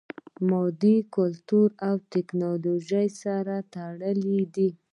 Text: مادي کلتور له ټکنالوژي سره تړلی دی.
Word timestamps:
مادي 0.49 0.95
کلتور 1.15 1.67
له 1.81 1.91
ټکنالوژي 2.13 3.07
سره 3.21 3.55
تړلی 3.73 4.41
دی. 4.55 4.69